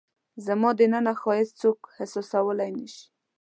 زما 0.45 0.69
دننه 0.79 1.13
ښایست 1.21 1.53
څوک 1.61 1.79
حسولای 1.95 2.71
نه 2.77 2.87
شي 2.93 3.05